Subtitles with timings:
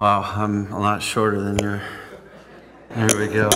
[0.00, 1.80] Wow, I'm a lot shorter than you.
[2.90, 3.50] There we go.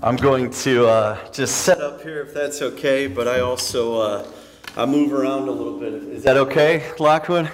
[0.00, 4.26] I'm going to uh, just set up here if that's okay, but I also uh,
[4.76, 5.94] I move around a little bit.
[5.94, 7.50] Is that okay, Lockwood?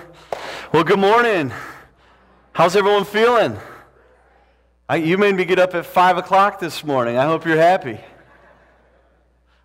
[0.70, 1.50] Well, good morning.
[2.52, 3.56] How's everyone feeling?
[4.86, 7.16] I, you made me get up at five o'clock this morning.
[7.16, 7.98] I hope you're happy.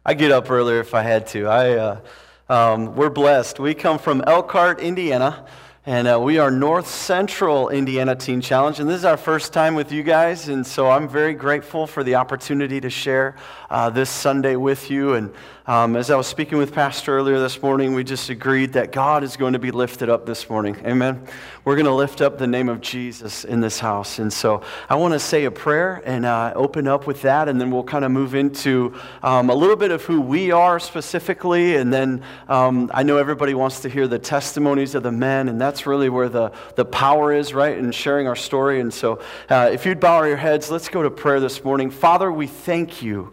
[0.05, 1.47] I get up earlier if I had to.
[1.47, 1.99] I, uh,
[2.47, 3.59] um, we're blessed.
[3.59, 5.45] We come from Elkhart, Indiana.
[5.85, 9.75] And uh, we are North Central Indiana Teen Challenge, and this is our first time
[9.75, 10.47] with you guys.
[10.47, 13.35] And so I'm very grateful for the opportunity to share
[13.69, 15.15] uh, this Sunday with you.
[15.15, 15.33] And
[15.65, 19.23] um, as I was speaking with Pastor earlier this morning, we just agreed that God
[19.23, 20.75] is going to be lifted up this morning.
[20.85, 21.25] Amen.
[21.63, 24.19] We're going to lift up the name of Jesus in this house.
[24.19, 27.61] And so I want to say a prayer and uh, open up with that, and
[27.61, 31.77] then we'll kind of move into um, a little bit of who we are specifically.
[31.77, 35.61] And then um, I know everybody wants to hear the testimonies of the men, and
[35.61, 38.81] that's really where the, the power is, right, in sharing our story.
[38.81, 41.89] And so uh, if you'd bow your heads, let's go to prayer this morning.
[41.89, 43.31] Father, we thank you,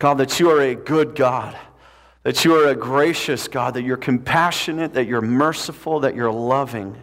[0.00, 1.56] God, that you are a good God
[2.28, 6.94] that you are a gracious God, that you're compassionate, that you're merciful, that you're loving.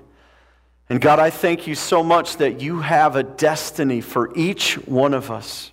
[0.87, 5.15] And God, I thank you so much that you have a destiny for each one
[5.15, 5.71] of us.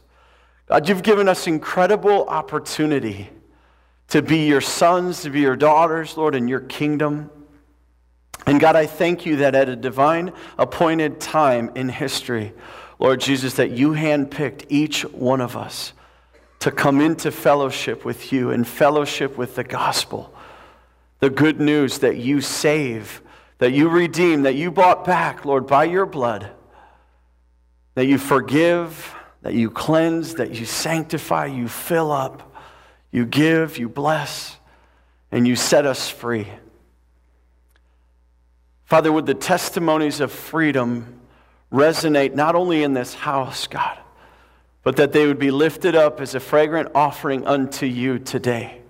[0.69, 3.29] God, you've given us incredible opportunity
[4.09, 7.31] to be your sons, to be your daughters, Lord, in your kingdom.
[8.47, 12.55] And God, I thank you that at a divine appointed time in history,
[12.99, 15.93] Lord Jesus, that you handpicked each one of us
[16.63, 20.33] to come into fellowship with you and fellowship with the gospel.
[21.19, 23.21] The good news that you save,
[23.59, 26.49] that you redeem, that you bought back, Lord, by your blood,
[27.95, 32.55] that you forgive, that you cleanse, that you sanctify, you fill up,
[33.11, 34.57] you give, you bless,
[35.33, 36.47] and you set us free.
[38.85, 41.23] Father, would the testimonies of freedom
[41.73, 43.99] resonate not only in this house, God,
[44.83, 48.81] but that they would be lifted up as a fragrant offering unto you today.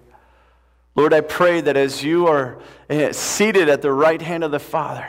[0.94, 2.58] Lord, I pray that as you are
[2.88, 5.06] eh, seated at the right hand of the Father,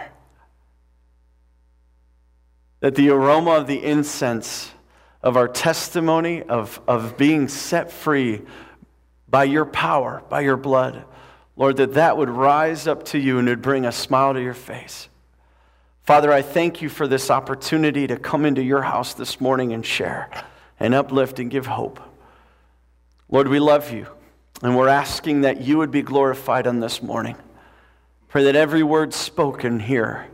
[2.79, 4.71] that the aroma of the incense
[5.21, 8.41] of our testimony of, of being set free
[9.29, 11.05] by your power, by your blood,
[11.55, 14.53] Lord, that that would rise up to you and would bring a smile to your
[14.53, 15.07] face.
[16.01, 19.85] Father, I thank you for this opportunity to come into your house this morning and
[19.85, 20.29] share
[20.79, 21.99] and uplift and give hope.
[23.29, 24.07] Lord, we love you,
[24.61, 27.35] and we're asking that you would be glorified on this morning.
[28.27, 30.27] Pray that every word spoken here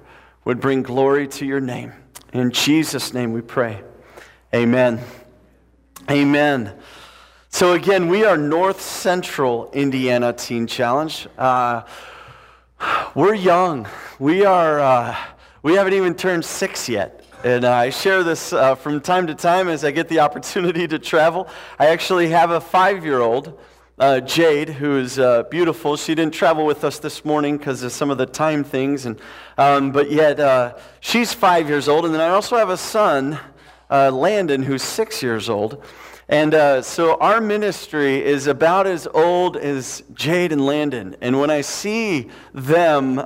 [0.46, 1.94] would bring glory to your name.
[2.34, 3.82] In Jesus' name we pray.
[4.54, 5.00] Amen.
[6.10, 6.74] Amen.
[7.50, 11.28] So, again, we are North Central Indiana Teen Challenge.
[11.38, 11.82] Uh,
[13.16, 13.88] we're young.
[14.20, 15.16] We, are, uh,
[15.64, 17.19] we haven't even turned six yet.
[17.42, 21.00] And I share this uh, from time to time as I get the opportunity to
[21.00, 21.48] travel.
[21.80, 23.58] I actually have a five year old,
[23.98, 25.96] uh, Jade, who is uh, beautiful.
[25.96, 29.18] She didn't travel with us this morning because of some of the time things, and,
[29.58, 32.04] um, but yet uh, she's five years old.
[32.04, 33.40] And then I also have a son,
[33.90, 35.82] uh, Landon, who's six years old.
[36.30, 41.16] And uh, so our ministry is about as old as Jade and Landon.
[41.22, 43.26] And when I see them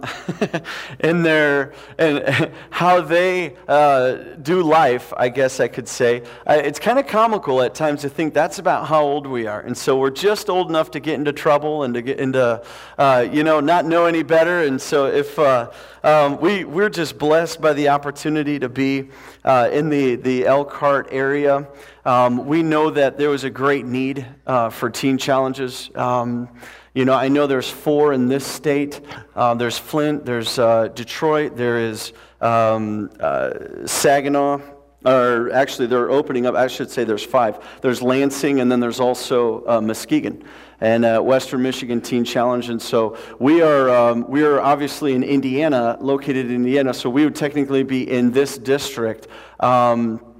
[1.01, 6.79] in their and how they uh, do life, I guess I could say, uh, it's
[6.79, 9.59] kind of comical at times to think that's about how old we are.
[9.59, 12.63] And so we're just old enough to get into trouble and to get into,
[12.97, 14.61] uh, you know, not know any better.
[14.63, 15.71] And so if uh,
[16.03, 19.09] um, we, we're just blessed by the opportunity to be
[19.43, 21.67] uh, in the, the Elkhart area.
[22.05, 25.89] Um, we know that there was a great need uh, for teen challenges.
[25.95, 26.49] Um,
[26.93, 29.01] you know, I know there's four in this state.
[29.35, 34.61] Uh, there's Flint, there's uh, Detroit, there is um, uh, Saginaw,
[35.05, 37.59] or actually they're opening up, I should say there's five.
[37.81, 40.43] There's Lansing, and then there's also uh, Muskegon
[40.81, 42.69] and uh, Western Michigan Teen Challenge.
[42.69, 47.23] And so we are, um, we are obviously in Indiana, located in Indiana, so we
[47.23, 49.27] would technically be in this district.
[49.59, 50.32] Um,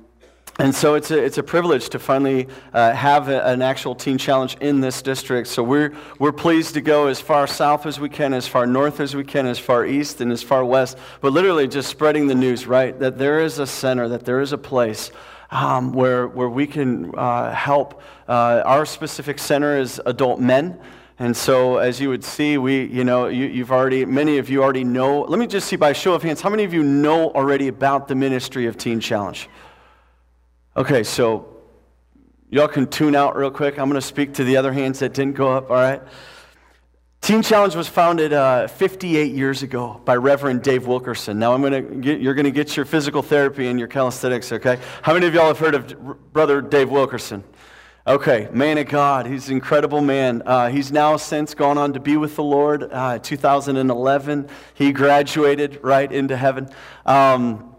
[0.59, 4.19] and so it's a, it's a privilege to finally uh, have a, an actual teen
[4.19, 5.47] challenge in this district.
[5.47, 8.99] So we're, we're pleased to go as far south as we can, as far north
[8.99, 12.35] as we can, as far east and as far west, but literally just spreading the
[12.35, 12.97] news, right?
[12.99, 15.11] That there is a center, that there is a place
[15.49, 18.01] um, where, where we can uh, help.
[18.27, 20.79] Uh, our specific center is adult men.
[21.17, 24.63] And so, as you would see, we, you know, you, have already, many of you
[24.63, 25.21] already know.
[25.21, 28.07] Let me just see by show of hands, how many of you know already about
[28.07, 29.47] the ministry of Teen Challenge?
[30.75, 31.61] Okay, so
[32.49, 33.77] y'all can tune out real quick.
[33.77, 36.01] I'm going to speak to the other hands that didn't go up, all right?
[37.21, 41.37] Teen Challenge was founded uh, 58 years ago by Reverend Dave Wilkerson.
[41.37, 44.79] Now I'm gonna get, you're going to get your physical therapy and your calisthenics, okay?
[45.03, 47.43] How many of y'all have heard of Brother Dave Wilkerson?
[48.07, 49.27] Okay, man of God.
[49.27, 50.41] He's an incredible man.
[50.43, 52.91] Uh, he's now since gone on to be with the Lord.
[52.91, 56.67] Uh, 2011, he graduated right into heaven.
[57.05, 57.72] Um,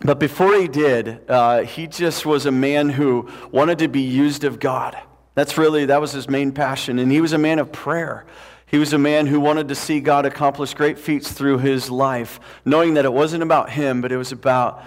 [0.00, 4.44] but before he did, uh, he just was a man who wanted to be used
[4.44, 4.96] of God.
[5.34, 6.98] That's really, that was his main passion.
[6.98, 8.26] And he was a man of prayer.
[8.66, 12.40] He was a man who wanted to see God accomplish great feats through his life,
[12.64, 14.82] knowing that it wasn't about him, but it was about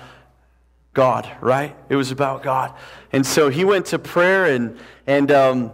[0.94, 1.76] God, right?
[1.90, 2.74] It was about God.
[3.12, 5.72] And so he went to prayer and, and um,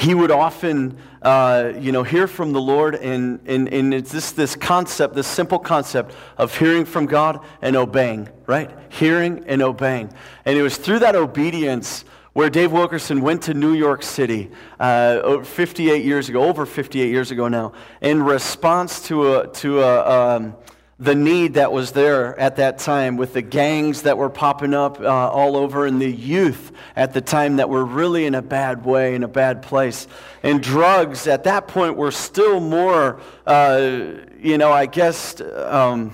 [0.00, 2.94] he would often, uh, you know, hear from the Lord.
[2.96, 7.76] And, and, and it's this, this concept, this simple concept of hearing from God and
[7.76, 8.70] obeying, right?
[8.90, 10.12] Hearing and obeying.
[10.44, 15.42] And it was through that obedience where Dave Wilkerson went to New York City uh,
[15.42, 20.56] 58 years ago, over 58 years ago now, in response to, a, to a, um,
[20.98, 25.00] the need that was there at that time with the gangs that were popping up
[25.00, 28.84] uh, all over and the youth at the time that were really in a bad
[28.84, 30.06] way, in a bad place.
[30.42, 34.00] And drugs at that point were still more, uh,
[34.38, 35.40] you know, I guess.
[35.40, 36.12] Um,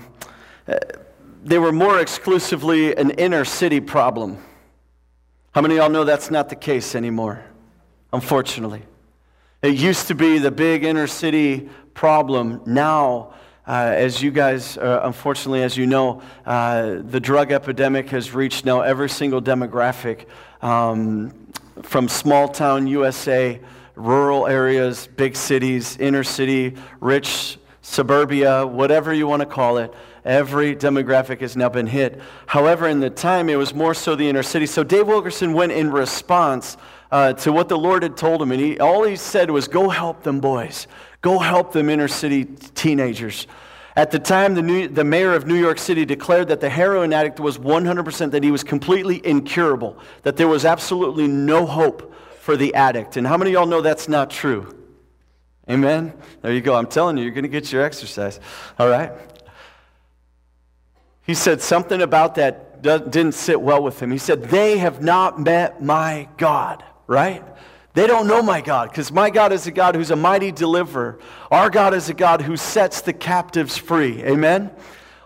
[1.43, 4.39] they were more exclusively an inner city problem
[5.51, 7.43] how many of y'all know that's not the case anymore?
[8.13, 8.83] Unfortunately.
[9.61, 12.61] It used to be the big inner city problem.
[12.65, 13.33] Now,
[13.69, 18.65] uh, as you guys, uh, unfortunately, as you know, uh, the drug epidemic has reached
[18.65, 20.25] now every single demographic
[20.63, 21.31] um,
[21.83, 23.59] from small town USA,
[23.93, 29.93] rural areas, big cities, inner city, rich, suburbia, whatever you want to call it.
[30.25, 32.19] Every demographic has now been hit.
[32.47, 34.65] However, in the time, it was more so the inner city.
[34.65, 36.75] So Dave Wilkerson went in response
[37.11, 38.51] uh, to what the Lord had told him.
[38.51, 40.87] And he, all he said was, Go help them boys.
[41.21, 43.47] Go help them inner city teenagers.
[43.95, 47.11] At the time, the, new, the mayor of New York City declared that the heroin
[47.11, 52.55] addict was 100%, that he was completely incurable, that there was absolutely no hope for
[52.55, 53.17] the addict.
[53.17, 54.75] And how many of y'all know that's not true?
[55.69, 56.13] Amen?
[56.41, 56.75] There you go.
[56.75, 58.39] I'm telling you, you're going to get your exercise.
[58.79, 59.11] All right?
[61.23, 64.11] He said something about that didn't sit well with him.
[64.11, 67.43] He said, They have not met my God, right?
[67.93, 71.19] They don't know my God because my God is a God who's a mighty deliverer.
[71.49, 74.23] Our God is a God who sets the captives free.
[74.23, 74.71] Amen?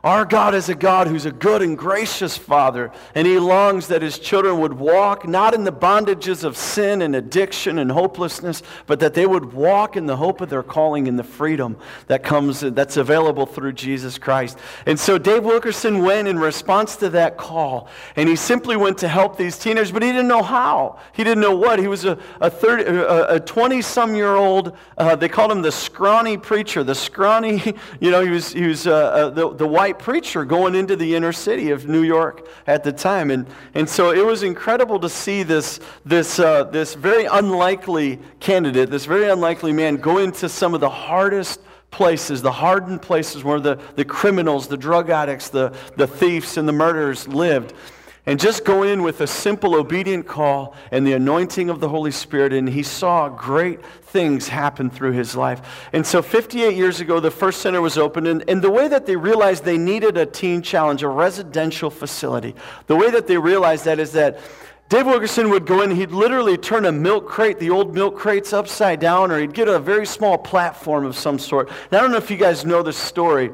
[0.04, 4.02] Our God is a God who's a good and gracious Father, and He longs that
[4.02, 9.00] His children would walk not in the bondages of sin and addiction and hopelessness, but
[9.00, 11.78] that they would walk in the hope of their calling and the freedom
[12.08, 14.58] that comes that's available through Jesus Christ.
[14.86, 19.08] And so Dave Wilkerson went in response to that call, and he simply went to
[19.08, 21.00] help these teenagers, but he didn't know how.
[21.14, 21.80] He didn't know what.
[21.80, 25.72] He was a, a 30, a 20 some year old, uh, they called him the
[25.72, 29.93] scrawny preacher, the scrawny, you know, he was, he was uh, uh, the, the white
[29.94, 33.30] white preacher going into the inner city of New York at the time.
[33.32, 38.90] And, and so it was incredible to see this, this, uh, this very unlikely candidate,
[38.90, 41.62] this very unlikely man, go into some of the hardest
[41.92, 46.68] places, the hardened places where the, the criminals, the drug addicts, the, the thieves, and
[46.68, 47.74] the murderers lived.
[48.26, 52.12] And just go in with a simple obedient call and the anointing of the Holy
[52.12, 55.90] Spirit, and he saw great things happen through his life.
[55.92, 59.06] And so 58 years ago, the first center was opened, and, and the way that
[59.06, 62.56] they realized they needed a teen challenge, a residential facility,
[62.88, 64.40] the way that they realized that is that
[64.90, 68.54] Dave Wilkerson would go in, he'd literally turn a milk crate, the old milk crates,
[68.54, 71.70] upside down, or he'd get a very small platform of some sort.
[71.92, 73.52] Now, I don't know if you guys know this story.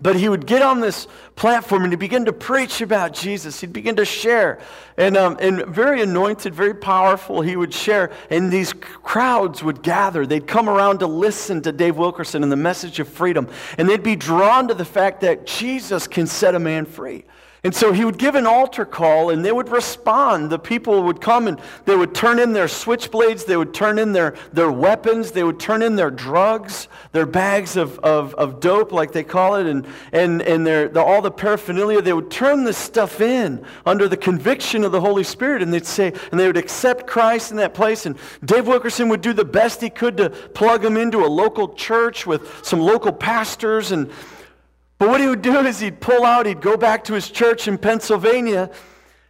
[0.00, 3.60] But he would get on this platform and he'd begin to preach about Jesus.
[3.60, 4.58] He'd begin to share.
[4.98, 8.12] And, um, and very anointed, very powerful, he would share.
[8.28, 10.26] And these crowds would gather.
[10.26, 13.48] They'd come around to listen to Dave Wilkerson and the message of freedom.
[13.78, 17.24] And they'd be drawn to the fact that Jesus can set a man free.
[17.64, 20.50] And so he would give an altar call and they would respond.
[20.50, 24.12] The people would come and they would turn in their switchblades, they would turn in
[24.12, 28.92] their, their weapons, they would turn in their drugs, their bags of, of, of dope,
[28.92, 32.02] like they call it, and, and, and their, the, all the paraphernalia.
[32.02, 35.86] They would turn this stuff in under the conviction of the Holy Spirit and they'd
[35.86, 38.06] say, and they would accept Christ in that place.
[38.06, 41.74] And Dave Wilkerson would do the best he could to plug them into a local
[41.74, 44.10] church with some local pastors and
[44.98, 47.68] but what he would do is he'd pull out, he'd go back to his church
[47.68, 48.70] in Pennsylvania,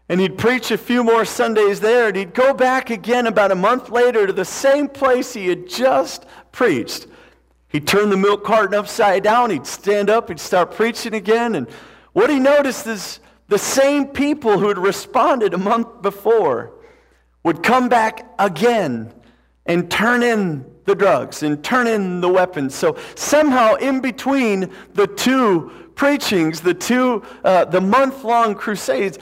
[0.08, 3.56] and he'd preach a few more Sundays there, and he'd go back again about a
[3.56, 7.08] month later to the same place he had just preached.
[7.68, 11.68] He'd turn the milk carton upside down, he'd stand up, he'd start preaching again, and
[12.12, 13.18] what he noticed is
[13.48, 16.72] the same people who had responded a month before
[17.42, 19.12] would come back again
[19.66, 22.74] and turn in the drugs and turn in the weapons.
[22.74, 29.18] So somehow, in between the two preachings, the two, uh, the month long crusades,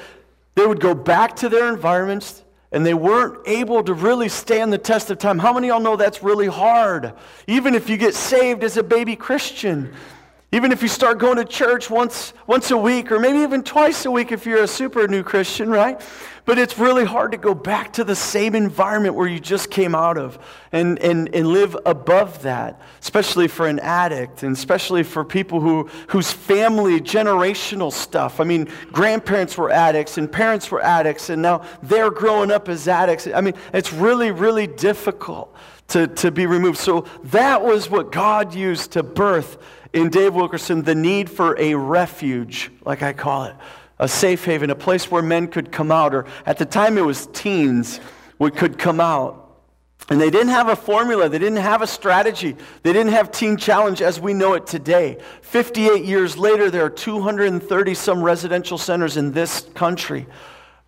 [0.55, 4.79] they would go back to their environments and they weren't able to really stand the
[4.79, 5.39] test of time.
[5.39, 7.13] How many of y'all know that's really hard?
[7.47, 9.95] Even if you get saved as a baby Christian,
[10.55, 14.05] even if you start going to church once, once a week, or maybe even twice
[14.05, 16.01] a week if you're a super new Christian, right?
[16.45, 19.97] But it's really hard to go back to the same environment where you just came
[19.97, 20.39] out of
[20.71, 25.89] and, and, and live above that, especially for an addict and especially for people who,
[26.07, 28.39] whose family, generational stuff.
[28.39, 32.87] I mean, grandparents were addicts and parents were addicts, and now they're growing up as
[32.87, 33.27] addicts.
[33.27, 35.53] I mean, it's really, really difficult
[35.89, 36.79] to, to be removed.
[36.79, 39.59] So that was what God used to birth
[39.95, 43.55] in Dave Wilkerson the need for a refuge, like I call it,
[43.99, 47.03] a safe haven, a place where men could come out, or at the time it
[47.03, 48.01] was teens
[48.39, 49.41] would could come out.
[50.11, 53.57] And they didn't have a formula, they didn't have a strategy, they didn't have Teen
[53.57, 55.19] Challenge as we know it today.
[55.43, 60.27] 58 years later, there are 230 some residential centers in this country.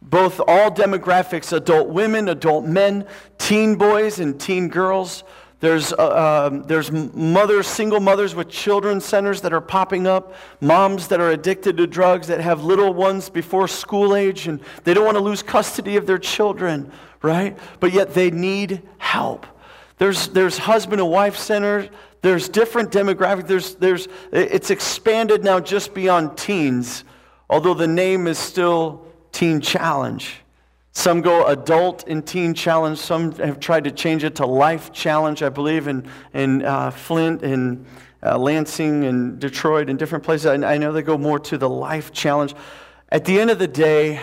[0.03, 3.07] Both all demographics adult women, adult men,
[3.39, 5.25] teen boys, and teen girls.
[5.61, 11.09] There's, uh, um, there's mothers, single mothers with children centers that are popping up, moms
[11.09, 15.07] that are addicted to drugs that have little ones before school age and they don't
[15.07, 17.59] want to lose custody of their children, right?
[17.81, 19.47] But yet they need help.
[19.97, 21.89] There's, there's husband and wife centers.
[22.21, 23.47] There's different demographics.
[23.47, 27.05] There's, there's, it's expanded now just beyond teens,
[27.49, 30.43] although the name is still Teen Challenge.
[30.97, 32.97] Some go adult and teen challenge.
[32.97, 37.43] Some have tried to change it to life challenge, I believe, in, in uh, Flint
[37.43, 37.85] and
[38.23, 40.47] uh, Lansing and Detroit and different places.
[40.47, 42.55] I, I know they go more to the life challenge.
[43.13, 44.23] At the end of the day,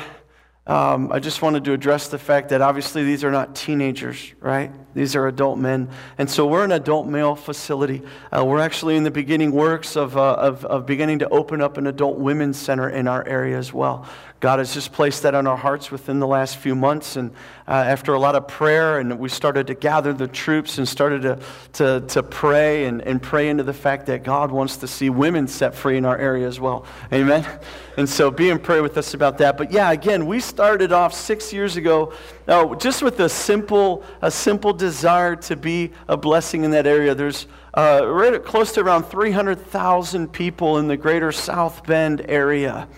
[0.65, 4.71] um, I just wanted to address the fact that obviously these are not teenagers, right?
[4.93, 5.89] These are adult men.
[6.17, 8.01] And so we're an adult male facility.
[8.31, 11.77] Uh, we're actually in the beginning works of, uh, of, of beginning to open up
[11.77, 14.07] an adult women's center in our area as well.
[14.43, 17.15] God has just placed that on our hearts within the last few months.
[17.15, 17.31] And
[17.65, 21.21] uh, after a lot of prayer, and we started to gather the troops and started
[21.21, 21.39] to,
[21.73, 25.47] to, to pray and, and pray into the fact that God wants to see women
[25.47, 26.85] set free in our area as well.
[27.13, 27.47] Amen?
[27.95, 29.55] And so be in prayer with us about that.
[29.55, 32.11] But yeah, again, we started off six years ago
[32.45, 37.15] uh, just with a simple, a simple desire to be a blessing in that area.
[37.15, 42.89] There's uh, right close to around 300,000 people in the greater South Bend area.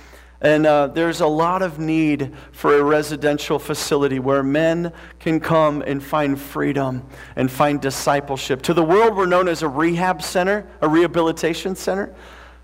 [0.42, 5.84] And uh, there's a lot of need for a residential facility where men can come
[5.84, 8.64] and find freedom and find discipleship.
[8.64, 12.16] To the world, we're known as a rehab center, a rehabilitation center.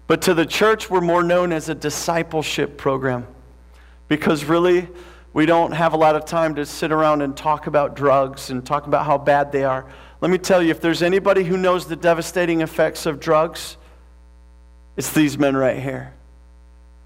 [0.07, 3.27] But to the church, we're more known as a discipleship program.
[4.07, 4.89] Because really,
[5.33, 8.65] we don't have a lot of time to sit around and talk about drugs and
[8.65, 9.85] talk about how bad they are.
[10.19, 13.77] Let me tell you, if there's anybody who knows the devastating effects of drugs,
[14.97, 16.13] it's these men right here.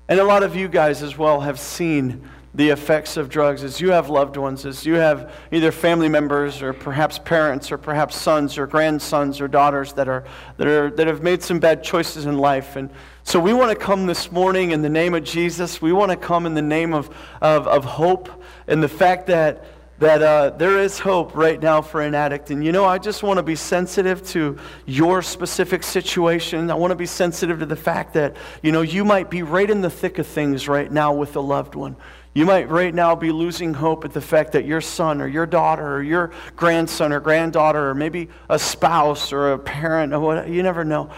[0.08, 3.82] And a lot of you guys as well have seen the effects of drugs as
[3.82, 8.16] you have loved ones, as you have either family members or perhaps parents or perhaps
[8.16, 10.24] sons or grandsons or daughters that, are,
[10.58, 12.78] that, are, that have made some bad choices in life.
[12.78, 12.90] And
[13.24, 15.82] so we want to come this morning in the name of Jesus.
[15.82, 18.30] We want to come in the name of, of, of hope
[18.68, 19.66] and the fact that
[19.98, 22.52] that uh, there is hope right now for an addict.
[22.52, 26.70] And you know, I just want to be sensitive to your specific situation.
[26.70, 29.70] I want to be sensitive to the fact that, you know, you might be right
[29.70, 31.96] in the thick of things right now with a loved one.
[32.36, 35.46] You might right now be losing hope at the fact that your son or your
[35.46, 40.50] daughter or your grandson or granddaughter or maybe a spouse or a parent or what,
[40.50, 41.10] you never know.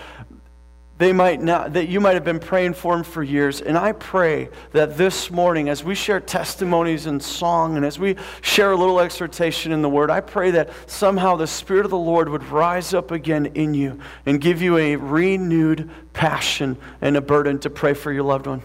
[0.99, 3.61] They might not that you might have been praying for them for years.
[3.61, 8.15] And i pray that this morning as we share testimonies and song and as we
[8.41, 11.97] share a little exhortation in the word i pray that somehow the spirit of the
[11.97, 17.21] lord would rise up again in you and give you a renewed passion and a
[17.21, 18.63] burden to pray for your loved one.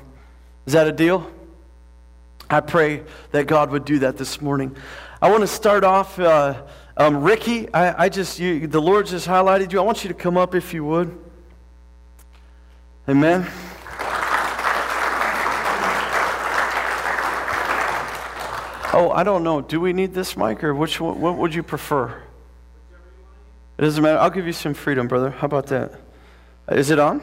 [0.64, 1.30] Is that a deal
[2.52, 4.76] i pray that god would do that this morning
[5.20, 6.62] i want to start off uh,
[6.96, 10.14] um, ricky I, I just you, the lord just highlighted you i want you to
[10.14, 11.18] come up if you would
[13.08, 13.46] Amen.
[18.94, 19.60] Oh, I don't know.
[19.60, 22.22] Do we need this mic or which one, what would you prefer?
[23.76, 24.18] It doesn't matter.
[24.18, 25.30] I'll give you some freedom, brother.
[25.30, 25.92] How about that?
[26.70, 27.22] Is it on?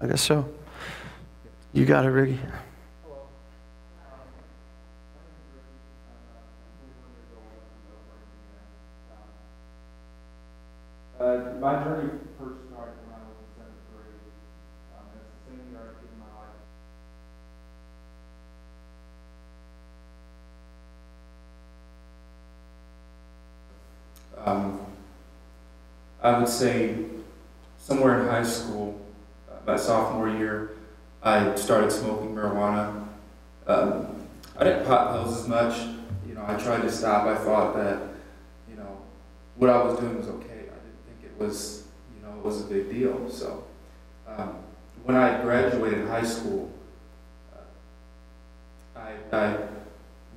[0.00, 0.48] I guess so.
[1.72, 2.38] You got it, Ricky.
[11.20, 14.18] Uh, my journey first started when i was in seventh grade
[14.96, 15.70] and it's the same
[24.44, 24.80] Um,
[26.22, 26.96] I would say
[27.78, 28.98] somewhere in high school,
[29.48, 30.70] uh, my sophomore year,
[31.22, 33.06] I started smoking marijuana.
[33.66, 34.06] Um,
[34.56, 35.78] I didn't pop pills as much.
[36.26, 37.26] You know, I tried to stop.
[37.26, 38.00] I thought that,
[38.70, 39.02] you know,
[39.56, 40.46] what I was doing was okay.
[40.46, 41.84] I didn't think it was,
[42.16, 43.28] you know, it was a big deal.
[43.28, 43.64] So,
[44.26, 44.56] um,
[45.04, 46.72] when I graduated high school,
[47.54, 49.58] uh, I, I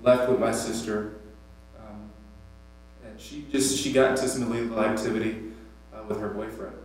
[0.02, 1.14] left with my sister,
[1.80, 2.10] um,
[3.06, 5.44] and she just she got into some illegal activity
[5.94, 6.76] uh, with her boyfriend,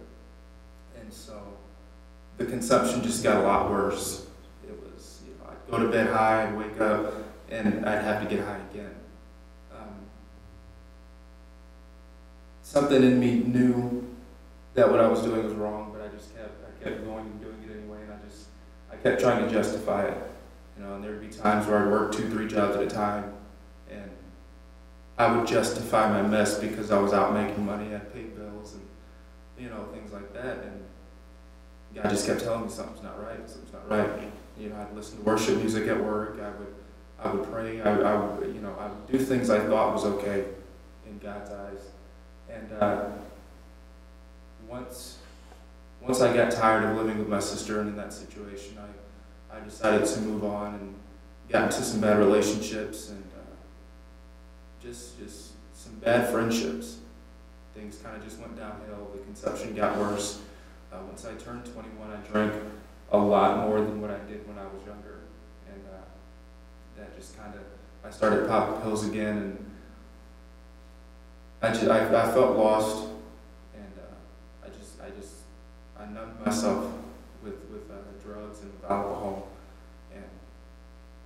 [1.00, 1.40] and so
[2.38, 4.26] the consumption just got a lot worse.
[4.66, 7.12] It was you know I'd go to bed high, I'd wake up,
[7.58, 8.94] and I'd have to get high again.
[9.74, 9.94] Um,
[12.62, 14.06] something in me knew
[14.74, 17.40] that what I was doing was wrong, but I just kept I kept going and
[17.40, 18.46] doing it anyway, and I just
[18.92, 20.16] I kept trying to justify it.
[20.76, 23.32] You know, and there'd be times where I'd work two, three jobs at a time,
[23.90, 24.08] and
[25.18, 28.86] I would justify my mess because I was out making money, I'd pay bills, and
[29.58, 30.58] you know things like that.
[30.58, 30.84] And
[31.94, 34.30] God just kept telling me something's not right, something's not right.
[34.58, 36.38] You know, I'd listen to worship music at work.
[36.40, 36.74] I would,
[37.22, 37.80] I would pray.
[37.80, 40.44] I, I would, you know, I would do things I thought was okay
[41.06, 41.90] in God's eyes.
[42.50, 43.06] And uh,
[44.68, 45.18] once,
[46.00, 48.88] once I got tired of living with my sister and in that situation, I
[49.50, 50.94] I decided to move on and
[51.48, 53.54] got into some bad relationships and uh,
[54.82, 56.98] just just some bad friendships.
[57.74, 59.10] Things kind of just went downhill.
[59.12, 60.40] The consumption got worse.
[60.92, 62.52] Uh, once I turned 21, I drank
[63.12, 65.07] a lot more than what I did when I was younger,
[66.98, 67.60] that just kind of
[68.04, 69.70] I started popping pills again, and
[71.62, 73.08] I just I, I felt lost,
[73.74, 75.34] and uh, I just I just
[75.98, 76.92] I numbed myself
[77.42, 79.48] with with uh, drugs and with alcohol,
[80.14, 80.24] and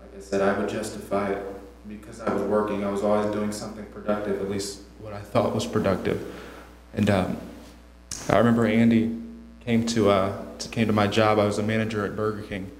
[0.00, 1.46] like I said, I would justify it
[1.88, 2.84] because I was working.
[2.84, 6.34] I was always doing something productive, at least what I thought was productive.
[6.94, 7.36] And um,
[8.28, 9.18] I remember Andy
[9.60, 11.38] came to, uh, to came to my job.
[11.38, 12.70] I was a manager at Burger King,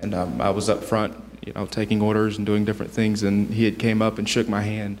[0.00, 3.22] and um, I was up front, you know, taking orders and doing different things.
[3.22, 4.98] And he had came up and shook my hand.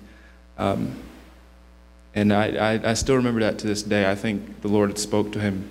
[0.58, 0.96] Um,
[2.14, 4.10] and I, I, I still remember that to this day.
[4.10, 5.70] I think the Lord had spoke to him,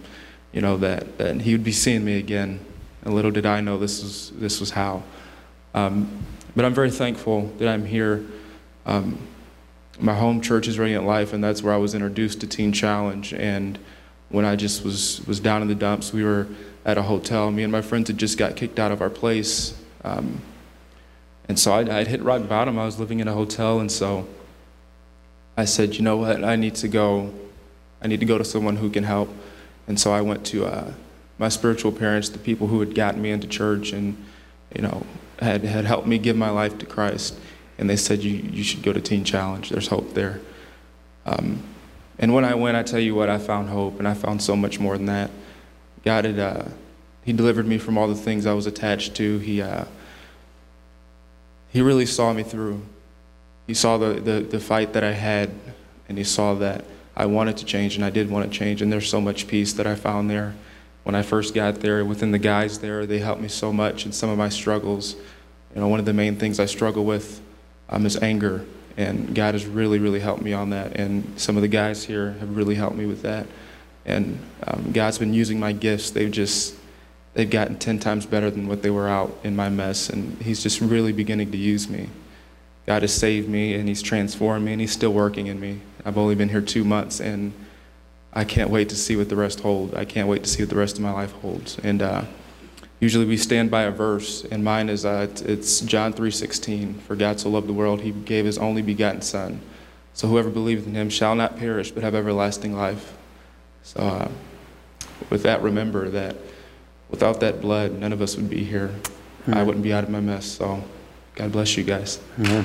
[0.51, 2.59] you know, that, that he would be seeing me again.
[3.03, 5.03] And little did I know this was, this was how.
[5.73, 8.25] Um, but I'm very thankful that I'm here.
[8.85, 9.19] Um,
[9.99, 13.33] my home church is Radiant Life, and that's where I was introduced to Teen Challenge.
[13.33, 13.77] And
[14.29, 16.47] when I just was, was down in the dumps, we were
[16.85, 17.51] at a hotel.
[17.51, 19.79] Me and my friends had just got kicked out of our place.
[20.03, 20.41] Um,
[21.51, 22.79] and so I'd, I'd hit rock bottom.
[22.79, 24.25] I was living in a hotel, and so
[25.57, 27.33] I said, you know what, I need to go.
[28.01, 29.29] I need to go to someone who can help.
[29.85, 30.93] And so I went to uh,
[31.39, 34.15] my spiritual parents, the people who had gotten me into church and,
[34.73, 35.05] you know,
[35.39, 37.37] had, had helped me give my life to Christ.
[37.77, 39.71] And they said, you, you should go to Teen Challenge.
[39.71, 40.39] There's hope there.
[41.25, 41.61] Um,
[42.17, 44.55] and when I went, I tell you what, I found hope, and I found so
[44.55, 45.29] much more than that.
[46.05, 46.63] God had, uh,
[47.25, 49.37] He delivered me from all the things I was attached to.
[49.39, 49.83] He, uh,
[51.71, 52.81] he really saw me through.
[53.67, 55.51] He saw the, the, the fight that I had,
[56.09, 56.83] and He saw that
[57.15, 58.81] I wanted to change, and I did want to change.
[58.81, 60.53] And there's so much peace that I found there.
[61.03, 64.11] When I first got there, within the guys there, they helped me so much in
[64.11, 65.15] some of my struggles.
[65.73, 67.41] You know, one of the main things I struggle with
[67.89, 68.65] um, is anger,
[68.97, 70.97] and God has really, really helped me on that.
[70.97, 73.47] And some of the guys here have really helped me with that.
[74.05, 76.09] And um, God's been using my gifts.
[76.09, 76.75] They've just
[77.33, 80.61] they've gotten ten times better than what they were out in my mess, and He's
[80.63, 82.09] just really beginning to use me.
[82.85, 85.81] God has saved me, and He's transformed me, and He's still working in me.
[86.05, 87.53] I've only been here two months, and
[88.33, 89.93] I can't wait to see what the rest hold.
[89.95, 91.77] I can't wait to see what the rest of my life holds.
[91.79, 92.23] And uh,
[92.99, 96.99] usually we stand by a verse, and mine is uh, it's John 3:16.
[97.01, 99.61] For God so loved the world, He gave His only begotten Son,
[100.13, 103.13] so whoever believeth in Him shall not perish, but have everlasting life.
[103.83, 104.31] So, uh,
[105.29, 106.35] with that, remember that
[107.11, 108.87] without that blood, none of us would be here.
[109.41, 109.53] Mm-hmm.
[109.53, 110.45] I wouldn't be out of my mess.
[110.45, 110.83] So,
[111.35, 112.19] God bless you guys.
[112.39, 112.63] Amen.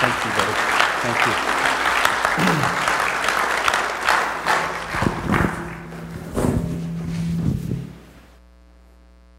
[0.00, 0.54] Thank you, brother.
[1.02, 1.34] Thank you.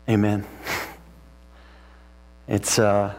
[0.10, 0.46] Amen.
[2.48, 3.14] It's, uh,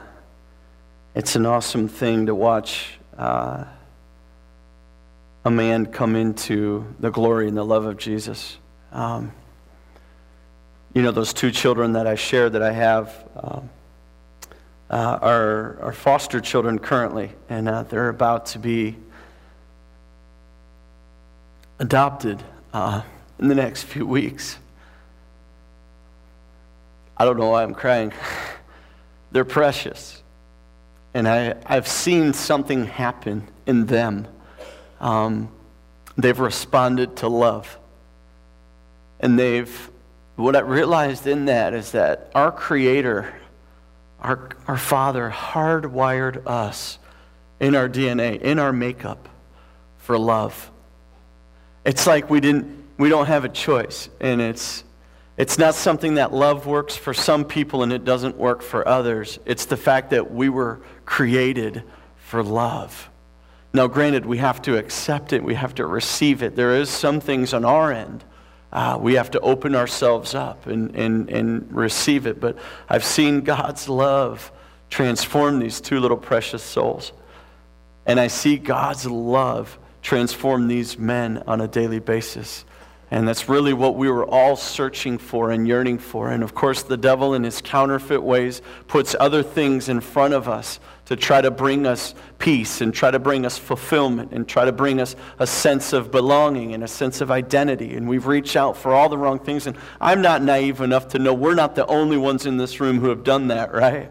[1.14, 3.64] it's an awesome thing to watch uh,
[5.44, 8.58] a man come into the glory and the love of Jesus.
[8.92, 9.32] Um,
[10.94, 13.70] you know, those two children that I shared that I have um,
[14.90, 18.96] uh, are, are foster children currently, and uh, they're about to be
[21.78, 23.02] adopted uh,
[23.38, 24.58] in the next few weeks.
[27.16, 28.12] I don't know why I'm crying.
[29.32, 30.22] They're precious.
[31.12, 34.26] And I, I've seen something happen in them.
[35.00, 35.50] Um,
[36.16, 37.78] they've responded to love.
[39.20, 39.90] And they've,
[40.40, 43.32] what I realized in that is that our Creator,
[44.20, 46.98] our, our Father, hardwired us
[47.60, 49.28] in our DNA, in our makeup
[49.98, 50.70] for love.
[51.84, 54.08] It's like we didn't, we don't have a choice.
[54.20, 54.84] And it's,
[55.36, 59.38] it's not something that love works for some people and it doesn't work for others.
[59.46, 61.82] It's the fact that we were created
[62.16, 63.08] for love.
[63.72, 66.56] Now, granted, we have to accept it, we have to receive it.
[66.56, 68.24] There is some things on our end.
[68.72, 72.40] Uh, we have to open ourselves up and, and, and receive it.
[72.40, 72.56] But
[72.88, 74.52] I've seen God's love
[74.90, 77.12] transform these two little precious souls.
[78.06, 82.64] And I see God's love transform these men on a daily basis.
[83.10, 86.30] And that's really what we were all searching for and yearning for.
[86.30, 90.48] And of course, the devil, in his counterfeit ways, puts other things in front of
[90.48, 90.78] us
[91.10, 94.70] to try to bring us peace and try to bring us fulfillment and try to
[94.70, 97.96] bring us a sense of belonging and a sense of identity.
[97.96, 99.66] And we've reached out for all the wrong things.
[99.66, 103.00] And I'm not naive enough to know we're not the only ones in this room
[103.00, 104.08] who have done that, right?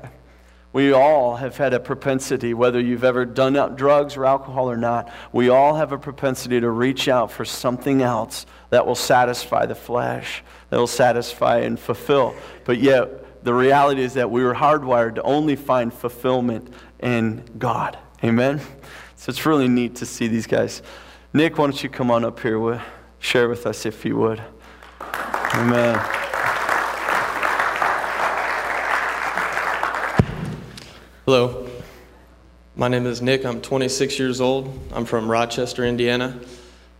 [0.73, 5.09] We all have had a propensity, whether you've ever done drugs or alcohol or not,
[5.31, 9.73] we all have a propensity to reach out for something else that will satisfy the
[9.73, 12.35] flesh, that will satisfy and fulfill.
[12.65, 17.97] But yet, the reality is that we were hardwired to only find fulfillment in God.
[18.23, 18.59] Amen?
[19.15, 20.81] So it's really neat to see these guys.
[21.33, 22.71] Nick, why don't you come on up here?
[22.71, 22.81] And
[23.19, 24.41] share with us if you would.
[25.53, 25.99] Amen.
[31.25, 31.69] Hello.
[32.75, 33.45] My name is Nick.
[33.45, 34.79] I'm 26 years old.
[34.93, 36.39] I'm from Rochester, Indiana.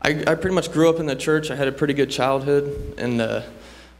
[0.01, 1.51] I, I pretty much grew up in the church.
[1.51, 3.41] I had a pretty good childhood, and uh,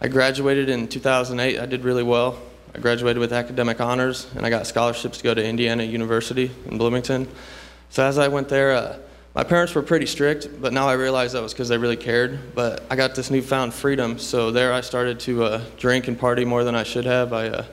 [0.02, 1.60] I graduated in 2008.
[1.60, 2.40] I did really well.
[2.74, 6.78] I graduated with academic honors, and I got scholarships to go to Indiana University in
[6.78, 7.28] Bloomington.
[7.90, 9.00] So as I went there, uh,
[9.34, 12.54] my parents were pretty strict, but now I realize that was because they really cared.
[12.54, 16.46] But I got this newfound freedom, so there I started to uh, drink and party
[16.46, 17.34] more than I should have.
[17.34, 17.66] I uh,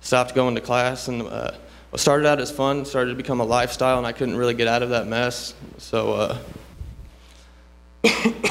[0.00, 1.52] stopped going to class and uh,
[1.90, 4.68] what started out as fun started to become a lifestyle, and I couldn't really get
[4.68, 5.54] out of that mess.
[5.78, 6.38] So
[8.04, 8.50] uh,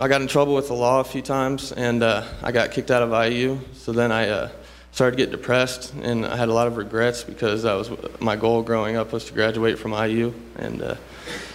[0.00, 2.92] I got in trouble with the law a few times, and uh, I got kicked
[2.92, 3.58] out of IU.
[3.72, 4.50] So then I uh,
[4.92, 8.36] started to get depressed, and I had a lot of regrets because that was my
[8.36, 10.32] goal growing up was to graduate from IU.
[10.54, 10.94] And uh,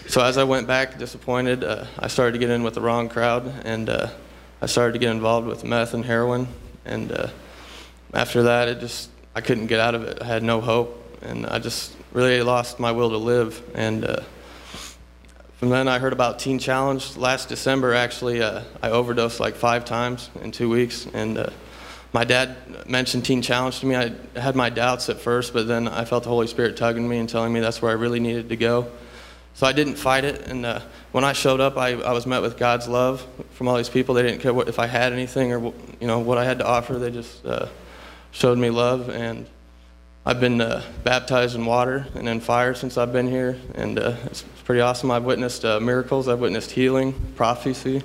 [0.09, 3.07] so as I went back disappointed, uh, I started to get in with the wrong
[3.07, 4.09] crowd, and uh,
[4.61, 6.49] I started to get involved with meth and heroin.
[6.83, 7.31] And
[8.13, 10.21] after that, it just I couldn't get out of it.
[10.21, 13.63] I had no hope, and I just really lost my will to live.
[13.73, 14.03] And
[15.63, 17.15] from then, I heard about Teen Challenge.
[17.15, 21.07] Last December, actually, uh, I overdosed like five times in two weeks.
[21.13, 21.51] And uh,
[22.11, 23.95] my dad mentioned Teen Challenge to me.
[23.95, 27.17] I had my doubts at first, but then I felt the Holy Spirit tugging me
[27.17, 28.91] and telling me that's where I really needed to go.
[29.53, 30.49] So I didn't fight it.
[30.49, 30.81] And uh,
[31.13, 34.15] when I showed up, I, I was met with God's love from all these people.
[34.15, 36.67] They didn't care what, if I had anything or you know what I had to
[36.67, 36.99] offer.
[36.99, 37.69] They just uh,
[38.31, 39.45] showed me love, and
[40.25, 44.15] I've been uh, baptized in water and in fire since I've been here, and uh,
[44.25, 45.11] it's, pretty awesome.
[45.11, 48.01] I've witnessed uh, miracles, I've witnessed healing, prophecy.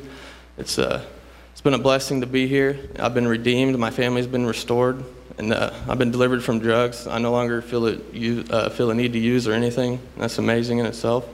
[0.56, 1.04] It's, uh,
[1.52, 2.76] it's been a blessing to be here.
[2.98, 5.04] I've been redeemed, my family's been restored,
[5.38, 7.06] and uh, I've been delivered from drugs.
[7.06, 10.00] I no longer feel, it, uh, feel a need to use or anything.
[10.16, 11.24] That's amazing in itself.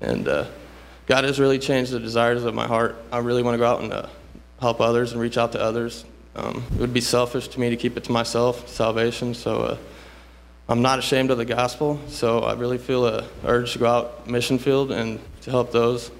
[0.00, 2.96] And God has really changed the desires of my heart.
[3.10, 4.08] I really want to go out and
[4.60, 6.04] help others and reach out to others
[6.36, 9.34] um, it would be selfish to me to keep it to myself, salvation.
[9.34, 9.78] So
[10.68, 12.00] I'm not ashamed of the gospel.
[12.08, 16.10] So I really feel a urge to go out mission field and to help those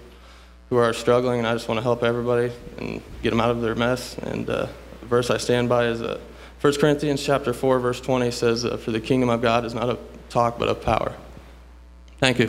[0.68, 1.38] who are struggling.
[1.38, 4.18] And I just want to help everybody and get them out of their mess.
[4.18, 4.66] And uh,
[5.00, 6.20] the verse I stand by is uh,
[6.61, 9.88] 1 Corinthians chapter 4, verse 20 says, uh, "For the kingdom of God is not
[9.88, 11.14] of talk, but of power."
[12.20, 12.48] Thank you.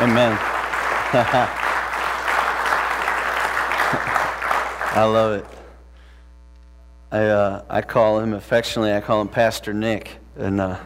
[0.00, 0.38] Amen.
[4.92, 5.59] I love it.
[7.12, 10.18] I, uh, I call him affectionately, I call him Pastor Nick.
[10.36, 10.78] And uh,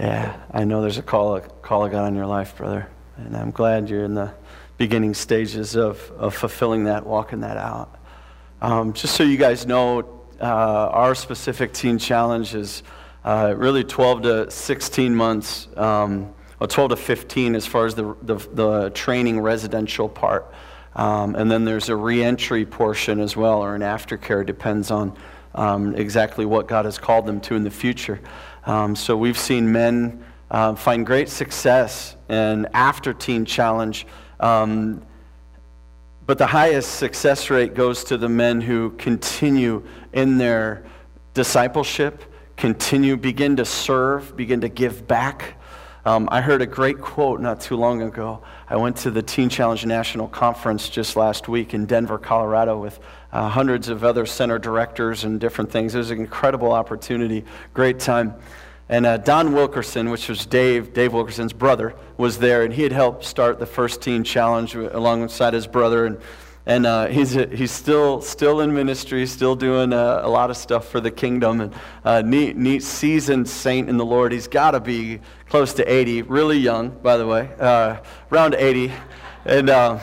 [0.00, 2.88] yeah, I know there's a call, a call of God on your life, brother.
[3.16, 4.34] And I'm glad you're in the
[4.76, 8.00] beginning stages of, of fulfilling that, walking that out.
[8.60, 12.82] Um, just so you guys know, uh, our specific teen challenge is
[13.24, 18.16] uh, really 12 to 16 months, um, or 12 to 15 as far as the,
[18.22, 20.52] the, the training residential part.
[20.96, 25.16] Um, and then there's a reentry portion as well, or an aftercare, depends on
[25.54, 28.20] um, exactly what God has called them to in the future.
[28.66, 34.06] Um, so we've seen men uh, find great success in after teen challenge.
[34.40, 35.02] Um,
[36.26, 40.84] but the highest success rate goes to the men who continue in their
[41.34, 42.22] discipleship,
[42.56, 45.60] continue, begin to serve, begin to give back.
[46.06, 48.42] Um, I heard a great quote not too long ago.
[48.68, 53.00] I went to the Teen Challenge National Conference just last week in Denver, Colorado, with
[53.32, 55.94] uh, hundreds of other center directors and different things.
[55.94, 58.34] It was an incredible opportunity, great time.
[58.90, 62.92] And uh, Don Wilkerson, which was Dave, Dave Wilkerson's brother, was there, and he had
[62.92, 66.04] helped start the first Teen Challenge alongside his brother.
[66.04, 66.18] And
[66.66, 70.88] and uh, he's, he's still, still in ministry, still doing uh, a lot of stuff
[70.88, 71.60] for the kingdom.
[71.60, 71.74] And
[72.04, 74.32] uh, neat, neat, seasoned saint in the Lord.
[74.32, 77.98] He's got to be close to 80, really young, by the way, uh,
[78.32, 78.92] around 80.
[79.44, 79.98] And uh,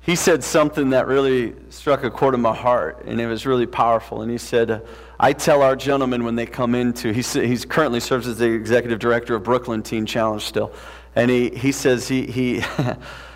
[0.00, 3.66] he said something that really struck a chord in my heart, and it was really
[3.66, 4.22] powerful.
[4.22, 4.86] And he said,
[5.18, 9.00] I tell our gentlemen when they come into, he's, he's currently serves as the executive
[9.00, 10.72] director of Brooklyn Teen Challenge still.
[11.16, 12.62] And he, he says he, he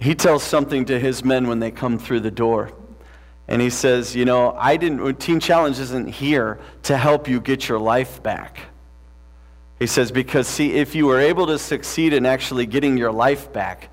[0.00, 2.72] he tells something to his men when they come through the door.
[3.46, 7.68] And he says, You know, I didn't, Teen Challenge isn't here to help you get
[7.68, 8.60] your life back.
[9.78, 13.52] He says, Because, see, if you were able to succeed in actually getting your life
[13.52, 13.90] back,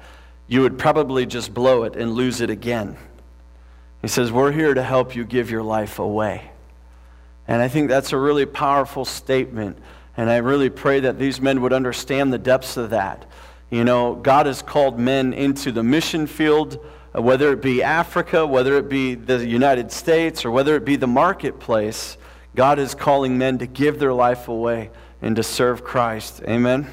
[0.48, 2.98] you would probably just blow it and lose it again.
[4.02, 6.52] He says, We're here to help you give your life away.
[7.48, 9.80] And I think that's a really powerful statement.
[10.16, 13.26] And I really pray that these men would understand the depths of that.
[13.70, 18.46] You know, God has called men into the mission field, uh, whether it be Africa,
[18.46, 22.18] whether it be the United States, or whether it be the marketplace.
[22.56, 24.90] God is calling men to give their life away
[25.22, 26.42] and to serve Christ.
[26.48, 26.88] Amen.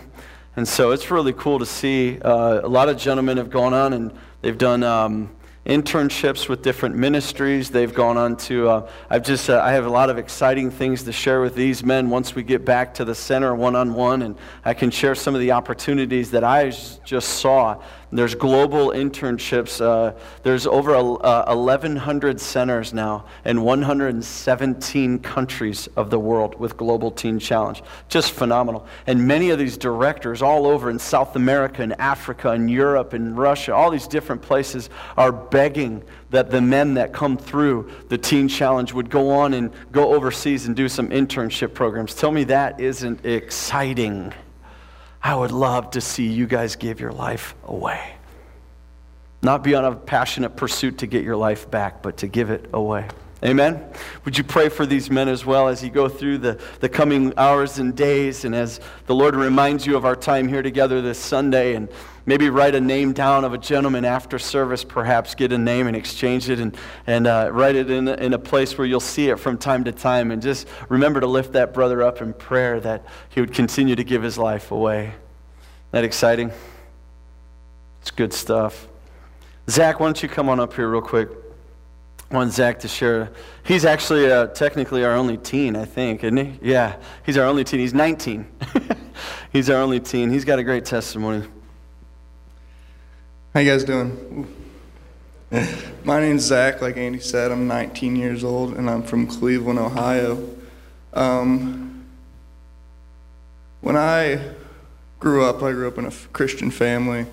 [0.56, 2.18] And so it's really cool to see.
[2.20, 4.82] Uh, a lot of gentlemen have gone on and they've done.
[4.82, 5.30] Um,
[5.66, 7.70] internships with different ministries.
[7.70, 11.02] They've gone on to, uh, I've just, uh, I have a lot of exciting things
[11.04, 14.22] to share with these men once we get back to the center one on one,
[14.22, 16.70] and I can share some of the opportunities that I
[17.04, 17.80] just saw
[18.14, 19.80] there's global internships.
[19.80, 27.10] Uh, there's over uh, 1,100 centers now in 117 countries of the world with Global
[27.10, 27.82] Teen Challenge.
[28.08, 28.86] Just phenomenal.
[29.08, 33.36] And many of these directors all over in South America and Africa and Europe and
[33.36, 38.46] Russia, all these different places are begging that the men that come through the Teen
[38.46, 42.14] Challenge would go on and go overseas and do some internship programs.
[42.14, 44.32] Tell me that isn't exciting.
[45.24, 48.14] I would love to see you guys give your life away.
[49.42, 52.68] Not be on a passionate pursuit to get your life back, but to give it
[52.74, 53.08] away.
[53.44, 53.84] Amen.
[54.24, 57.34] Would you pray for these men as well as you go through the, the coming
[57.36, 61.18] hours and days, and as the Lord reminds you of our time here together this
[61.18, 61.90] Sunday, and
[62.24, 65.94] maybe write a name down of a gentleman after service, perhaps get a name and
[65.94, 66.74] exchange it, and,
[67.06, 69.92] and uh, write it in, in a place where you'll see it from time to
[69.92, 70.30] time.
[70.30, 74.04] And just remember to lift that brother up in prayer that he would continue to
[74.04, 75.08] give his life away.
[75.08, 75.14] Isn't
[75.90, 76.50] that exciting?
[78.00, 78.88] It's good stuff.
[79.68, 81.28] Zach, why don't you come on up here real quick?
[82.34, 83.30] Want Zach to share.
[83.62, 86.58] He's actually uh, technically our only teen, I think, isn't he?
[86.62, 87.78] Yeah, he's our only teen.
[87.78, 88.44] He's 19.
[89.52, 90.30] he's our only teen.
[90.30, 91.46] He's got a great testimony.
[93.54, 94.52] How you guys doing?
[96.04, 96.82] My name's Zach.
[96.82, 100.44] Like Andy said, I'm 19 years old, and I'm from Cleveland, Ohio.
[101.12, 102.04] Um,
[103.80, 104.40] when I
[105.20, 107.26] grew up, I grew up in a Christian family,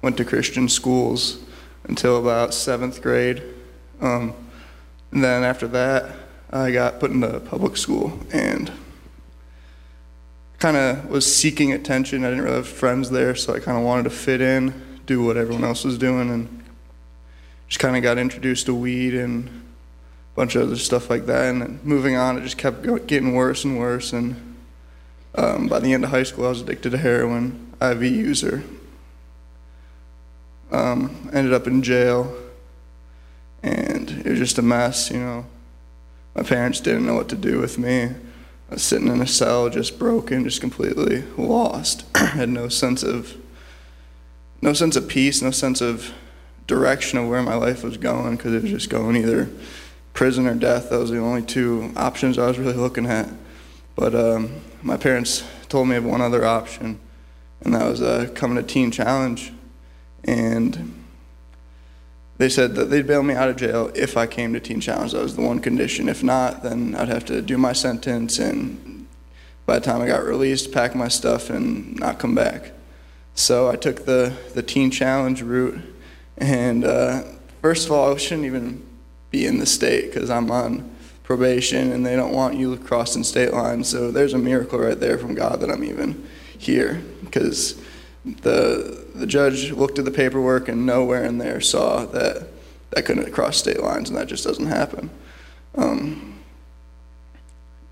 [0.00, 1.40] went to Christian schools
[1.84, 3.42] until about seventh grade.
[4.00, 4.34] Um,
[5.16, 6.14] and then after that,
[6.50, 8.70] I got put into public school and
[10.58, 12.22] kind of was seeking attention.
[12.22, 14.74] I didn't really have friends there, so I kind of wanted to fit in,
[15.06, 16.62] do what everyone else was doing, and
[17.66, 21.46] just kind of got introduced to weed and a bunch of other stuff like that.
[21.46, 24.12] And moving on, it just kept getting worse and worse.
[24.12, 24.58] And
[25.34, 28.64] um, by the end of high school, I was addicted to heroin, IV user.
[30.70, 32.36] Um, ended up in jail
[33.62, 33.95] and
[34.26, 35.46] it was just a mess, you know.
[36.34, 38.02] My parents didn't know what to do with me.
[38.02, 42.04] I was sitting in a cell, just broken, just completely lost.
[42.16, 43.36] had no sense of
[44.60, 46.12] no sense of peace, no sense of
[46.66, 49.48] direction of where my life was going because it was just going either
[50.12, 50.90] prison or death.
[50.90, 53.28] Those were the only two options I was really looking at.
[53.94, 56.98] But um, my parents told me of one other option,
[57.60, 59.52] and that was uh, coming to Teen Challenge.
[60.24, 61.05] And
[62.38, 65.12] they said that they'd bail me out of jail if I came to Teen Challenge.
[65.12, 66.08] That was the one condition.
[66.08, 69.06] If not, then I'd have to do my sentence, and
[69.64, 72.72] by the time I got released, pack my stuff and not come back.
[73.34, 75.80] So I took the, the Teen Challenge route,
[76.38, 77.22] and uh,
[77.62, 78.86] first of all, I shouldn't even
[79.30, 80.96] be in the state because I'm on
[81.26, 83.88] probation and they don't want you crossing state lines.
[83.88, 87.80] So there's a miracle right there from God that I'm even here because
[88.24, 92.48] the the judge looked at the paperwork and nowhere in there saw that
[92.90, 95.10] that couldn't cross state lines, and that just doesn't happen.
[95.74, 96.38] Um,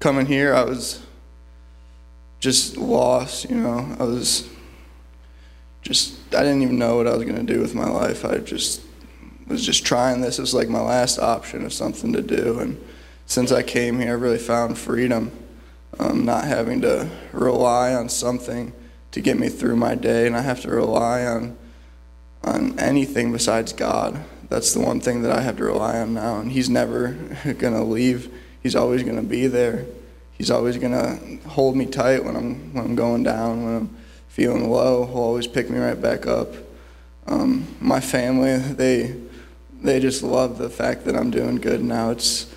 [0.00, 1.04] coming here, I was
[2.40, 3.96] just lost, you know.
[3.98, 4.48] I was
[5.82, 8.24] just, I didn't even know what I was going to do with my life.
[8.24, 8.82] I just
[9.46, 10.38] was just trying this.
[10.38, 12.58] It was like my last option of something to do.
[12.60, 12.82] And
[13.26, 15.32] since I came here, I really found freedom,
[15.98, 18.72] um, not having to rely on something
[19.14, 21.56] to get me through my day, and I have to rely on
[22.42, 24.22] on anything besides God.
[24.48, 27.16] That's the one thing that I have to rely on now, and He's never
[27.74, 28.28] to leave.
[28.60, 29.86] He's always to be there.
[30.32, 33.96] He's always to hold me tight when I'm when I'm going down, when I'm
[34.26, 35.06] feeling low.
[35.06, 36.52] He'll always pick me right back up.
[37.28, 39.14] Um, my family, they
[39.80, 42.10] they just love the fact that I'm doing good now.
[42.10, 42.52] It's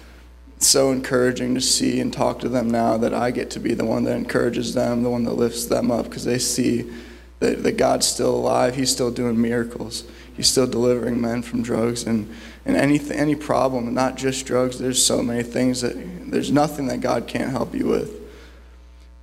[0.59, 3.85] so encouraging to see and talk to them now that I get to be the
[3.85, 6.91] one that encourages them, the one that lifts them up, because they see
[7.39, 8.75] that, that God's still alive.
[8.75, 10.03] He's still doing miracles.
[10.35, 12.33] He's still delivering men from drugs and,
[12.65, 14.77] and any, any problem, not just drugs.
[14.77, 15.95] There's so many things that
[16.31, 18.15] there's nothing that God can't help you with.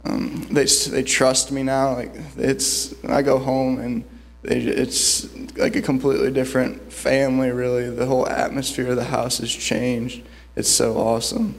[0.05, 1.95] Um, they, they trust me now.
[1.95, 4.05] Like it's, I go home and
[4.43, 7.89] they, it's like a completely different family, really.
[7.91, 10.23] The whole atmosphere of the house has changed.
[10.57, 11.55] It's so awesome.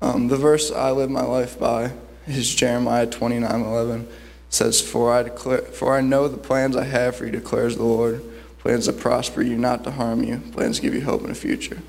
[0.00, 1.92] Um, the verse I live my life by
[2.26, 4.08] is Jeremiah 29 11
[4.54, 7.84] says, for I, declare, for I know the plans I have for you, declares the
[7.84, 8.22] Lord.
[8.58, 10.38] Plans to prosper you, not to harm you.
[10.52, 11.82] Plans to give you hope in the future.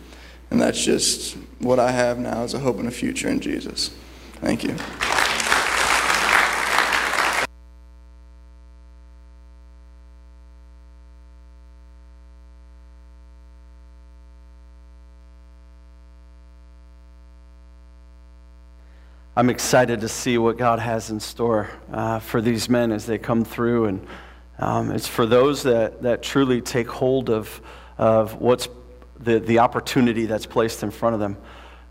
[0.49, 3.89] And that's just what I have now is a hope in the future in Jesus.
[4.41, 4.75] Thank you.
[19.37, 23.17] I'm excited to see what God has in store uh, for these men as they
[23.17, 23.87] come through.
[23.87, 24.07] And
[24.59, 27.59] um, it's for those that, that truly take hold of,
[27.97, 28.69] of what's
[29.19, 31.35] the, the opportunity that's placed in front of them.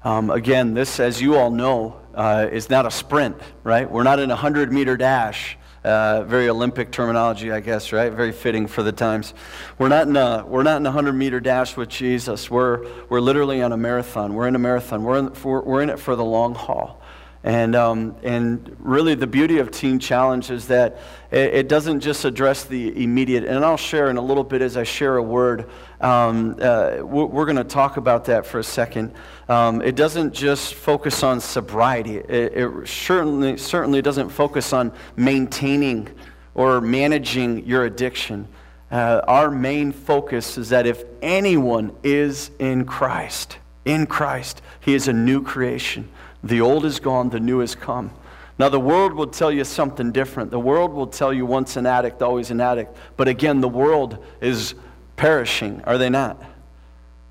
[0.04, 3.90] Um, again, this, as you all know, uh, is not a sprint, right?
[3.90, 5.58] We're not in a 100 meter dash.
[5.84, 8.10] Uh, very Olympic terminology, I guess, right?
[8.10, 9.34] Very fitting for the times.
[9.76, 12.50] We're not in a, we're not in a 100 meter dash with Jesus.
[12.50, 14.32] We're, we're literally on a marathon.
[14.32, 15.04] We're in a marathon.
[15.04, 17.02] We're in, we're in it for the long haul.
[17.44, 20.96] And, um, and really, the beauty of Teen Challenge is that
[21.30, 24.78] it, it, doesn't just address the immediate, and I'll share in a little bit as
[24.78, 25.68] I share a word.
[26.00, 29.12] Um, uh, we're going to talk about that for a second.
[29.46, 36.08] Um, it doesn't just focus on sobriety, it, it certainly, certainly doesn't focus on maintaining
[36.54, 38.48] or managing your addiction.
[38.90, 45.08] Uh, our main focus is that if anyone is in Christ, in Christ, he is
[45.08, 46.08] a new creation.
[46.44, 48.12] The old is gone, the new has come.
[48.58, 50.50] Now, the world will tell you something different.
[50.50, 52.96] The world will tell you once an addict, always an addict.
[53.16, 54.74] But again, the world is
[55.16, 56.40] perishing, are they not?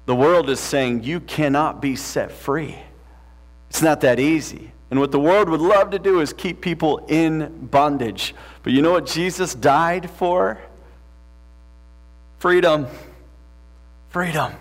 [0.05, 2.77] The world is saying you cannot be set free.
[3.69, 4.71] It's not that easy.
[4.91, 8.35] And what the world would love to do is keep people in bondage.
[8.63, 10.59] But you know what Jesus died for?
[12.39, 12.87] Freedom.
[14.09, 14.53] Freedom.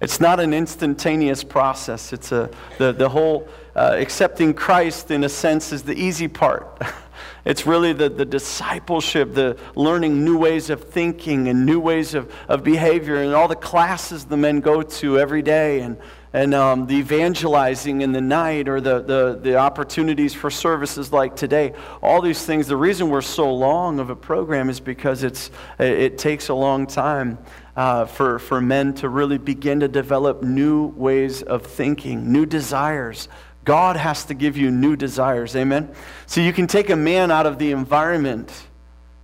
[0.00, 2.12] It's not an instantaneous process.
[2.12, 6.82] It's a, the, the whole uh, accepting Christ, in a sense, is the easy part.
[7.44, 12.32] it's really the, the discipleship, the learning new ways of thinking and new ways of,
[12.48, 15.96] of behavior, and all the classes the men go to every day, and,
[16.34, 21.34] and um, the evangelizing in the night, or the, the, the opportunities for services like
[21.34, 21.72] today.
[22.02, 26.18] All these things, the reason we're so long of a program is because it's, it
[26.18, 27.38] takes a long time
[27.76, 33.28] uh, for, for men to really begin to develop new ways of thinking, new desires.
[33.64, 35.54] God has to give you new desires.
[35.54, 35.94] Amen?
[36.26, 38.52] So you can take a man out of the environment,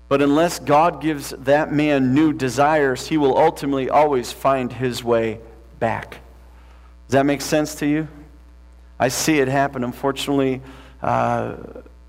[0.09, 5.40] but unless God gives that man new desires, he will ultimately always find his way
[5.81, 6.11] back.
[7.09, 8.09] Does that make sense to you?
[8.98, 9.85] I see it happen.
[9.85, 10.61] Unfortunately,
[11.03, 11.57] uh,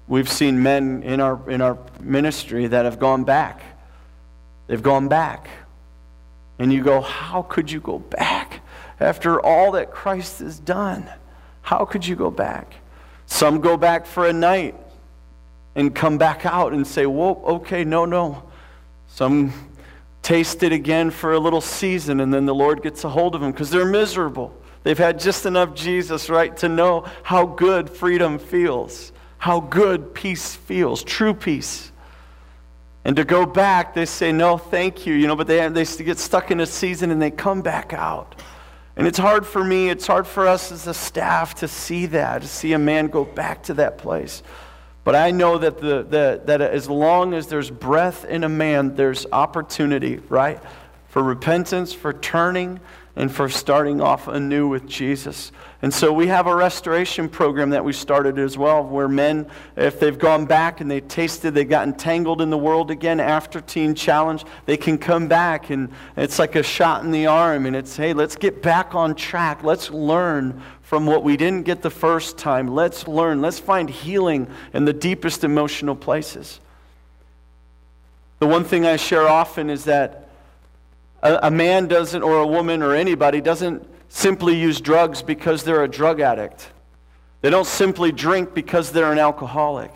[0.07, 3.61] we've seen men in our, in our ministry that have gone back.
[4.67, 5.49] They've gone back.
[6.59, 8.61] And you go, How could you go back
[8.99, 11.09] after all that Christ has done?
[11.69, 12.73] How could you go back?
[13.27, 14.73] Some go back for a night
[15.75, 18.41] and come back out and say, Whoa, okay, no, no.
[19.07, 19.53] Some
[20.23, 23.41] taste it again for a little season and then the Lord gets a hold of
[23.41, 24.51] them because they're miserable.
[24.81, 30.55] They've had just enough Jesus, right, to know how good freedom feels, how good peace
[30.55, 31.91] feels, true peace.
[33.05, 36.17] And to go back, they say, no, thank you, you know, but they, they get
[36.17, 38.41] stuck in a season and they come back out.
[38.95, 42.41] And it's hard for me, it's hard for us as a staff to see that,
[42.41, 44.43] to see a man go back to that place.
[45.03, 48.95] But I know that, the, the, that as long as there's breath in a man,
[48.95, 50.61] there's opportunity, right?
[51.07, 52.79] For repentance, for turning.
[53.19, 55.51] And for starting off anew with Jesus.
[55.81, 59.45] And so we have a restoration program that we started as well, where men,
[59.75, 63.59] if they've gone back and they tasted, they got entangled in the world again after
[63.59, 67.65] Teen Challenge, they can come back and it's like a shot in the arm.
[67.65, 69.65] And it's, hey, let's get back on track.
[69.65, 72.69] Let's learn from what we didn't get the first time.
[72.69, 73.41] Let's learn.
[73.41, 76.61] Let's find healing in the deepest emotional places.
[78.39, 80.28] The one thing I share often is that
[81.21, 85.83] a, a man doesn't, or a woman, or anybody doesn't simply use drugs because they're
[85.83, 86.71] a drug addict.
[87.41, 89.95] They don't simply drink because they're an alcoholic.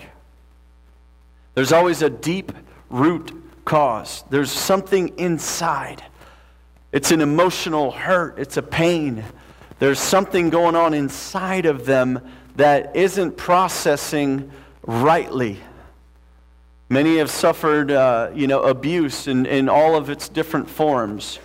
[1.55, 2.51] There's always a deep
[2.89, 3.31] root
[3.65, 6.03] cause, there's something inside.
[6.91, 9.23] It's an emotional hurt, it's a pain.
[9.79, 12.21] There's something going on inside of them
[12.55, 14.51] that isn't processing
[14.83, 15.59] rightly.
[16.93, 21.39] Many have suffered, uh, you know, abuse in, in all of its different forms.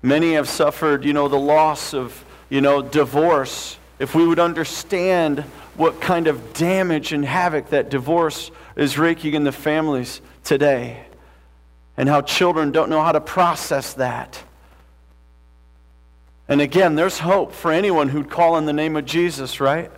[0.00, 3.76] Many have suffered, you know, the loss of, you know, divorce.
[3.98, 5.40] If we would understand
[5.76, 11.04] what kind of damage and havoc that divorce is wreaking in the families today,
[11.98, 14.42] and how children don't know how to process that.
[16.48, 19.90] And again, there's hope for anyone who'd call on the name of Jesus, right?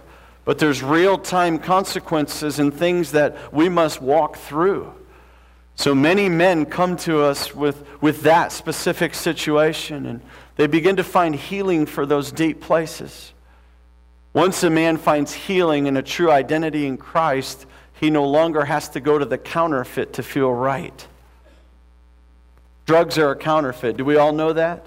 [0.48, 4.90] But there's real time consequences and things that we must walk through.
[5.74, 10.22] So many men come to us with, with that specific situation, and
[10.56, 13.34] they begin to find healing for those deep places.
[14.32, 17.66] Once a man finds healing and a true identity in Christ,
[18.00, 21.06] he no longer has to go to the counterfeit to feel right.
[22.86, 23.98] Drugs are a counterfeit.
[23.98, 24.86] Do we all know that?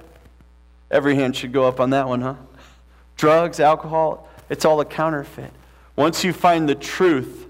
[0.90, 2.34] Every hand should go up on that one, huh?
[3.16, 5.54] Drugs, alcohol, it's all a counterfeit.
[5.96, 7.48] Once you find the truth,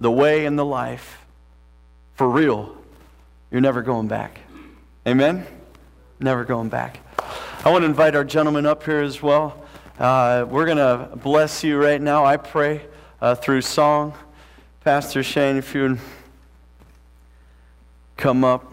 [0.00, 1.24] the way, and the life,
[2.16, 2.76] for real,
[3.52, 4.40] you're never going back.
[5.06, 5.46] Amen?
[6.18, 6.98] Never going back.
[7.64, 9.64] I want to invite our gentlemen up here as well.
[9.96, 12.82] Uh, we're going to bless you right now, I pray,
[13.20, 14.12] uh, through song.
[14.82, 15.98] Pastor Shane, if you would
[18.16, 18.72] come up.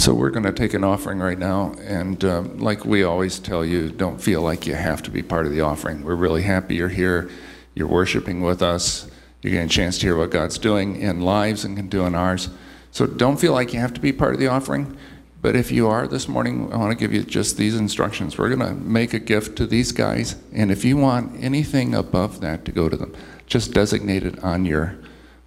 [0.00, 3.62] So we're going to take an offering right now, and uh, like we always tell
[3.62, 6.02] you, don't feel like you have to be part of the offering.
[6.02, 7.28] We're really happy you're here.
[7.74, 9.10] You're worshiping with us.
[9.42, 12.14] You're getting a chance to hear what God's doing in lives and can do in
[12.14, 12.48] ours.
[12.92, 14.96] So don't feel like you have to be part of the offering.
[15.42, 18.38] But if you are this morning, I want to give you just these instructions.
[18.38, 22.40] We're going to make a gift to these guys, and if you want anything above
[22.40, 23.14] that to go to them,
[23.46, 24.96] just designate it on your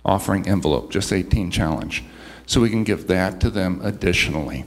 [0.05, 0.91] offering envelope.
[0.91, 2.03] Just Teen Challenge
[2.45, 4.65] so we can give that to them additionally.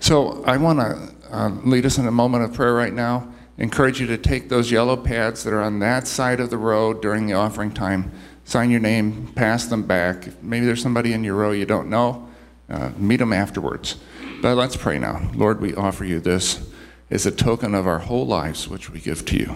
[0.00, 3.28] So I want to uh, lead us in a moment of prayer right now.
[3.58, 7.02] Encourage you to take those yellow pads that are on that side of the road
[7.02, 8.10] during the offering time,
[8.44, 10.42] sign your name, pass them back.
[10.42, 12.28] Maybe there's somebody in your row you don't know,
[12.68, 13.96] uh, meet them afterwards.
[14.40, 15.30] But let's pray now.
[15.34, 16.68] Lord, we offer you this
[17.10, 19.54] as a token of our whole lives, which we give to you.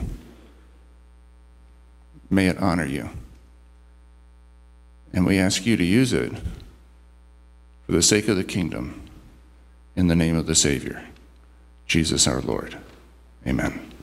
[2.31, 3.11] May it honor you.
[5.13, 6.33] And we ask you to use it
[7.87, 9.03] for the sake of the kingdom,
[9.95, 11.05] in the name of the Savior,
[11.87, 12.77] Jesus our Lord.
[13.47, 13.96] Amen.